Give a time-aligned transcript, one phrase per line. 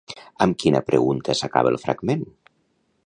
[0.45, 2.25] Amb quina pregunta s'acaba el fragment?